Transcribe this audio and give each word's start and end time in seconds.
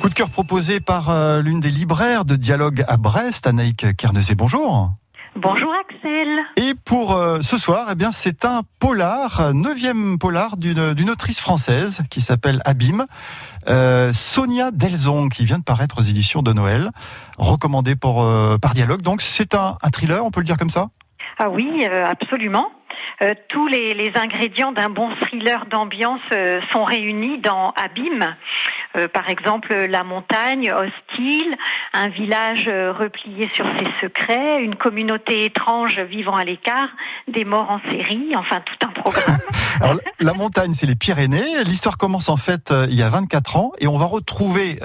Coup 0.00 0.08
de 0.08 0.14
cœur 0.14 0.30
proposé 0.30 0.78
par 0.78 1.10
euh, 1.10 1.42
l'une 1.42 1.58
des 1.58 1.70
libraires 1.70 2.24
de 2.24 2.36
dialogue 2.36 2.84
à 2.86 2.96
Brest, 2.96 3.48
Anaïk 3.48 3.96
Kernezé. 3.96 4.36
Bonjour. 4.36 4.92
Bonjour 5.34 5.72
Axel. 5.74 6.38
Et 6.56 6.74
pour 6.84 7.16
euh, 7.16 7.40
ce 7.40 7.58
soir, 7.58 7.88
eh 7.90 7.94
bien, 7.96 8.12
c'est 8.12 8.44
un 8.44 8.62
polar, 8.78 9.52
neuvième 9.54 10.18
polar 10.18 10.56
d'une 10.56 10.94
d'une 10.94 11.10
autrice 11.10 11.40
française 11.40 12.02
qui 12.10 12.20
s'appelle 12.20 12.62
Abîme, 12.64 13.06
euh, 13.68 14.12
Sonia 14.12 14.70
Delzon, 14.70 15.28
qui 15.28 15.44
vient 15.44 15.58
de 15.58 15.64
paraître 15.64 15.98
aux 15.98 16.02
éditions 16.02 16.42
de 16.42 16.52
Noël, 16.52 16.90
recommandé 17.36 17.96
pour, 17.96 18.22
euh, 18.22 18.56
par 18.56 18.74
dialogue. 18.74 19.02
Donc 19.02 19.20
c'est 19.20 19.54
un, 19.56 19.78
un 19.82 19.90
thriller, 19.90 20.24
on 20.24 20.30
peut 20.30 20.40
le 20.40 20.46
dire 20.46 20.56
comme 20.56 20.70
ça? 20.70 20.90
Ah 21.38 21.50
oui, 21.50 21.68
euh, 21.82 22.06
absolument. 22.06 22.70
Euh, 23.20 23.34
tous 23.48 23.66
les, 23.66 23.94
les 23.94 24.12
ingrédients 24.16 24.70
d'un 24.70 24.90
bon 24.90 25.10
thriller 25.16 25.66
d'ambiance 25.66 26.20
euh, 26.32 26.60
sont 26.70 26.84
réunis 26.84 27.38
dans 27.38 27.72
Abîme. 27.72 28.36
Euh, 28.96 29.08
par 29.08 29.28
exemple, 29.28 29.74
la 29.74 30.04
montagne 30.04 30.72
hostile, 30.72 31.56
un 31.94 32.08
village 32.08 32.68
replié 32.68 33.50
sur 33.54 33.66
ses 33.78 33.88
secrets, 34.00 34.62
une 34.62 34.76
communauté 34.76 35.44
étrange 35.44 35.98
vivant 35.98 36.36
à 36.36 36.44
l'écart, 36.44 36.90
des 37.26 37.44
morts 37.44 37.70
en 37.70 37.80
série, 37.90 38.30
enfin 38.36 38.60
tout 38.60 38.86
un 38.86 38.92
programme. 38.92 39.38
Alors, 39.80 39.98
la 40.20 40.32
montagne, 40.32 40.72
c'est 40.72 40.86
les 40.86 40.94
Pyrénées. 40.94 41.64
L'histoire 41.64 41.98
commence 41.98 42.28
en 42.28 42.36
fait 42.36 42.72
il 42.88 42.94
y 42.94 43.02
a 43.02 43.08
24 43.08 43.56
ans 43.56 43.72
et 43.78 43.88
on 43.88 43.98
va 43.98 44.06
retrouver 44.06 44.78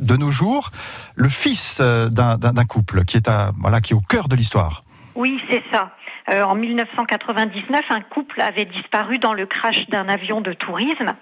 de 0.00 0.16
nos 0.16 0.30
jours 0.30 0.70
le 1.16 1.28
fils 1.28 1.80
d'un 1.80 2.64
couple 2.66 3.04
qui 3.04 3.16
est, 3.16 3.28
à, 3.28 3.52
voilà, 3.58 3.80
qui 3.80 3.92
est 3.92 3.96
au 3.96 4.00
cœur 4.00 4.28
de 4.28 4.36
l'histoire. 4.36 4.84
Oui, 5.14 5.40
c'est 5.50 5.62
ça. 5.72 5.90
Euh, 6.30 6.44
en 6.44 6.54
1999, 6.54 7.80
un 7.90 8.00
couple 8.00 8.40
avait 8.40 8.64
disparu 8.64 9.18
dans 9.18 9.32
le 9.32 9.46
crash 9.46 9.88
d'un 9.88 10.08
avion 10.08 10.40
de 10.40 10.52
tourisme. 10.52 11.12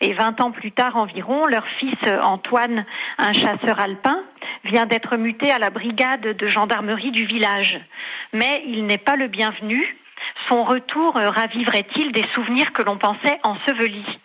Et 0.00 0.12
20 0.12 0.40
ans 0.40 0.50
plus 0.50 0.72
tard 0.72 0.96
environ, 0.96 1.46
leur 1.46 1.66
fils 1.78 1.96
euh, 2.06 2.20
Antoine, 2.20 2.84
un 3.16 3.32
chasseur 3.32 3.80
alpin, 3.80 4.22
vient 4.64 4.86
d'être 4.86 5.16
muté 5.16 5.50
à 5.50 5.58
la 5.58 5.70
brigade 5.70 6.36
de 6.36 6.46
gendarmerie 6.48 7.10
du 7.10 7.24
village. 7.24 7.80
Mais 8.32 8.62
il 8.66 8.86
n'est 8.86 8.98
pas 8.98 9.16
le 9.16 9.28
bienvenu. 9.28 9.96
Son 10.48 10.64
retour 10.64 11.16
euh, 11.16 11.30
raviverait-il 11.30 12.12
des 12.12 12.24
souvenirs 12.34 12.72
que 12.72 12.82
l'on 12.82 12.98
pensait 12.98 13.38
ensevelis? 13.44 14.18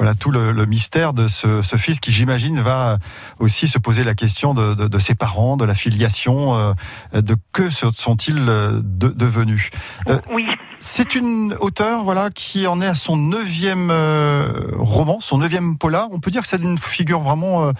Voilà 0.00 0.14
tout 0.14 0.30
le, 0.30 0.52
le 0.52 0.64
mystère 0.64 1.12
de 1.12 1.28
ce, 1.28 1.60
ce 1.60 1.76
fils 1.76 2.00
qui, 2.00 2.10
j'imagine, 2.10 2.58
va 2.58 2.96
aussi 3.38 3.68
se 3.68 3.76
poser 3.78 4.02
la 4.02 4.14
question 4.14 4.54
de, 4.54 4.72
de- 4.72 4.88
de 4.88 4.98
ses 4.98 5.14
parents, 5.14 5.58
de 5.58 5.66
la 5.66 5.74
filiation, 5.74 6.54
euh, 6.56 6.72
de 7.20 7.36
que 7.52 7.68
sont-ils 7.68 8.38
euh, 8.48 8.80
de- 8.82 9.10
devenus. 9.10 9.68
Euh, 10.08 10.18
Oui, 10.32 10.46
C'est 10.78 11.14
une 11.14 11.54
auteure 11.60 12.02
voilà, 12.02 12.30
qui 12.30 12.66
en 12.66 12.80
est 12.80 12.86
à 12.86 12.94
son 12.94 13.18
neuvième 13.18 13.90
euh, 13.90 14.50
roman, 14.78 15.18
son 15.20 15.36
neuvième 15.36 15.76
polar. 15.76 16.08
On 16.12 16.18
peut 16.18 16.30
dire 16.30 16.40
que 16.40 16.48
c'est 16.48 16.56
une 16.62 16.78
figure 16.78 17.20
vraiment 17.20 17.66
euh, 17.66 17.72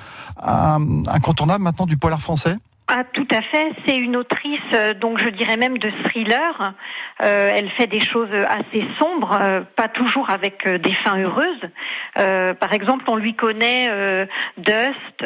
incontournable 1.08 1.64
maintenant 1.64 1.86
du 1.86 1.96
polar 1.96 2.20
français? 2.20 2.58
Ah, 2.92 3.04
tout 3.12 3.28
à 3.30 3.40
fait. 3.40 3.72
C'est 3.86 3.96
une 3.96 4.16
autrice, 4.16 4.58
euh, 4.74 4.94
donc 4.94 5.20
je 5.20 5.28
dirais 5.28 5.56
même 5.56 5.78
de 5.78 5.92
thriller. 6.08 6.74
Euh, 7.22 7.52
elle 7.54 7.70
fait 7.70 7.86
des 7.86 8.00
choses 8.00 8.28
assez 8.32 8.84
sombres, 8.98 9.38
euh, 9.40 9.60
pas 9.76 9.86
toujours 9.86 10.28
avec 10.28 10.66
euh, 10.66 10.76
des 10.78 10.92
fins 10.92 11.16
heureuses. 11.16 11.60
Par 12.58 12.72
exemple, 12.72 13.04
on 13.08 13.16
lui 13.16 13.34
connaît 13.34 13.88
Dust, 14.58 15.24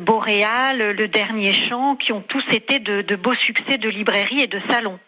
Boréal, 0.00 0.92
Le 0.96 1.08
Dernier 1.08 1.52
Chant, 1.52 1.96
qui 1.96 2.12
ont 2.12 2.22
tous 2.22 2.44
été 2.50 2.78
de, 2.78 3.02
de 3.02 3.16
beaux 3.16 3.34
succès 3.34 3.76
de 3.78 3.88
librairie 3.88 4.40
et 4.40 4.46
de 4.46 4.60
salon. 4.70 4.98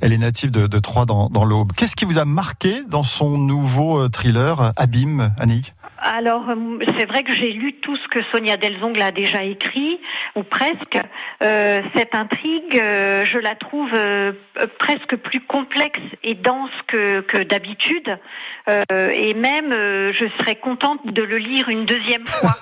Elle 0.00 0.12
est 0.12 0.18
native 0.18 0.50
de, 0.52 0.66
de 0.66 0.78
Troyes 0.78 1.04
dans, 1.04 1.28
dans 1.28 1.44
l'Aube. 1.44 1.72
Qu'est-ce 1.76 1.96
qui 1.96 2.04
vous 2.04 2.18
a 2.18 2.24
marqué 2.24 2.82
dans 2.88 3.02
son 3.02 3.36
nouveau 3.36 4.08
thriller, 4.08 4.72
Abîme, 4.76 5.34
Annick? 5.38 5.74
Alors, 6.14 6.48
euh, 6.50 6.78
c'est 6.96 7.06
vrai 7.06 7.24
que 7.24 7.34
j'ai 7.34 7.50
lu 7.50 7.72
tout 7.74 7.96
ce 7.96 8.06
que 8.06 8.22
Sonia 8.30 8.56
Delzongle 8.56 9.02
a 9.02 9.10
déjà 9.10 9.42
écrit, 9.42 9.98
ou 10.36 10.44
presque. 10.44 10.98
Euh, 11.42 11.82
cette 11.96 12.14
intrigue, 12.14 12.78
euh, 12.78 13.24
je 13.24 13.38
la 13.38 13.56
trouve 13.56 13.90
presque 14.78 15.16
plus 15.16 15.40
complexe 15.40 16.00
et 16.22 16.34
dense 16.34 16.70
que 16.86 17.42
d'habitude. 17.42 18.18
Euh, 18.68 19.08
et 19.10 19.34
même, 19.34 19.72
euh, 19.72 20.12
je 20.12 20.26
serais 20.38 20.56
contente 20.56 21.06
de 21.06 21.22
le 21.22 21.38
lire 21.38 21.68
une 21.68 21.84
deuxième 21.84 22.26
fois. 22.26 22.54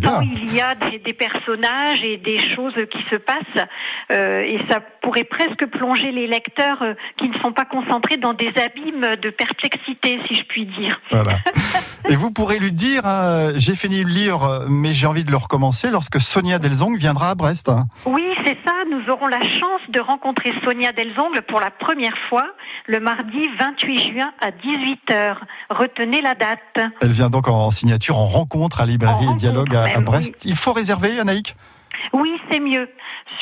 Tant 0.00 0.22
il 0.22 0.54
y 0.54 0.60
a 0.60 0.74
des, 0.74 0.98
des 0.98 1.12
personnages 1.12 2.02
et 2.02 2.16
des 2.16 2.38
choses 2.38 2.74
qui 2.90 3.04
se 3.10 3.16
passent, 3.16 3.66
euh, 4.10 4.40
et 4.40 4.58
ça 4.68 4.80
pourrait 5.02 5.24
presque 5.24 5.66
plonger 5.66 6.10
les 6.10 6.26
lecteurs 6.26 6.82
euh, 6.82 6.94
qui 7.18 7.28
ne 7.28 7.38
sont 7.38 7.52
pas 7.52 7.64
concentrés 7.64 8.16
dans 8.16 8.32
des 8.32 8.52
abîmes 8.56 9.16
de 9.20 9.30
perplexité, 9.30 10.20
si 10.26 10.36
je 10.36 10.44
puis 10.44 10.66
dire. 10.66 11.00
Voilà. 11.10 11.38
Et 12.08 12.16
vous 12.16 12.30
pourrez 12.30 12.58
lui 12.58 12.72
dire, 12.72 13.06
hein, 13.06 13.52
j'ai 13.56 13.74
fini 13.74 14.04
le 14.04 14.10
livre, 14.10 14.66
mais 14.68 14.92
j'ai 14.92 15.06
envie 15.06 15.24
de 15.24 15.30
le 15.30 15.38
recommencer 15.38 15.88
lorsque 15.88 16.20
Sonia 16.20 16.58
Delzong 16.58 16.98
viendra 16.98 17.30
à 17.30 17.34
Brest. 17.34 17.70
Oui, 18.04 18.24
c'est 18.44 18.58
ça. 18.64 18.72
Nous 18.90 19.10
aurons 19.10 19.26
la 19.26 19.42
chance 19.42 19.80
de 19.88 20.00
rencontrer 20.00 20.52
Sonia 20.64 20.92
Delzongle 20.92 21.40
pour 21.42 21.60
la 21.60 21.70
première 21.70 22.16
fois 22.28 22.44
le 22.86 23.00
mardi 23.00 23.48
28 23.58 24.12
juin 24.12 24.32
à 24.42 24.50
18h. 24.50 25.36
Retenez 25.70 26.20
la 26.20 26.34
date. 26.34 26.92
Elle 27.00 27.12
vient 27.12 27.30
donc 27.30 27.48
en 27.48 27.70
signature, 27.70 28.18
en 28.18 28.26
rencontre 28.26 28.80
à 28.80 28.86
Librairie 28.86 29.26
En 29.26 29.34
et 29.34 29.36
Dialogue 29.36 29.74
à, 29.74 30.00
Brest. 30.00 30.44
Il 30.44 30.56
faut 30.56 30.72
réserver, 30.72 31.18
Anaïk? 31.18 31.56
Oui, 32.12 32.32
c'est 32.50 32.60
mieux. 32.60 32.88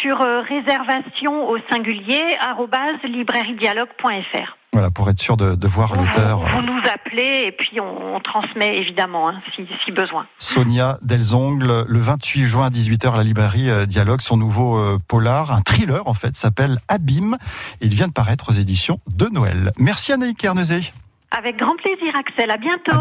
Sur 0.01 0.21
euh, 0.21 0.41
réservation 0.43 1.49
au 1.49 1.59
singulier 1.71 2.23
librairiedialogue.fr. 3.05 4.57
Voilà, 4.73 4.91
pour 4.91 5.11
être 5.11 5.19
sûr 5.19 5.37
de, 5.37 5.55
de 5.55 5.69
voir 5.69 5.95
l'auteur. 5.95 6.39
Vous, 6.39 6.57
vous 6.57 6.63
nous 6.63 6.81
appelez 6.91 7.45
et 7.47 7.53
puis 7.53 7.79
on, 7.79 8.15
on 8.15 8.21
transmet 8.21 8.79
évidemment 8.79 9.29
hein, 9.29 9.43
si, 9.55 9.67
si 9.85 9.93
besoin. 9.93 10.27
Sonia 10.39 10.99
Delzongle, 11.03 11.85
le 11.87 11.99
28 11.99 12.47
juin 12.47 12.67
à 12.67 12.71
18h 12.71 13.13
à 13.13 13.17
la 13.19 13.23
librairie 13.23 13.69
euh, 13.69 13.85
Dialogue, 13.85 14.23
son 14.23 14.39
nouveau 14.39 14.79
euh, 14.79 14.99
polar, 15.09 15.53
un 15.53 15.61
thriller 15.61 16.07
en 16.07 16.15
fait, 16.15 16.37
s'appelle 16.37 16.79
Abîme. 16.89 17.37
Il 17.83 17.93
vient 17.93 18.09
de 18.09 18.15
paraître 18.15 18.49
aux 18.49 18.55
éditions 18.55 18.99
de 19.09 19.27
Noël. 19.27 19.73
Merci 19.77 20.13
Anaïk 20.13 20.39
Kernezé. 20.39 20.93
Avec 21.37 21.57
grand 21.57 21.77
plaisir, 21.77 22.15
Axel. 22.15 22.51
À 22.51 22.57
bientôt. 22.57 22.93